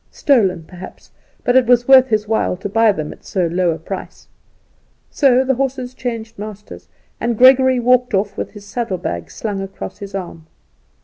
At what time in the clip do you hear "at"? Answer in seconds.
3.13-3.23